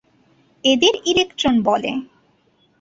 এদের 0.63 0.93
ইলেকট্রন 1.05 1.55
বলে। 1.63 1.91